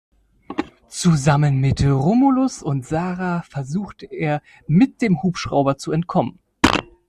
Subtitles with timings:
[0.87, 6.39] Zusammen mit Romulus und Sarah versucht er, mit dem Hubschrauber zu entkommen.